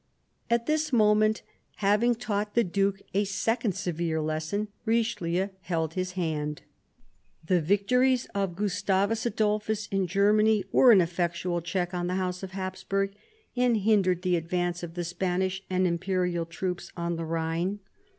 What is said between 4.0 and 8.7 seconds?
lesson, Richelieu held his hand. The victories of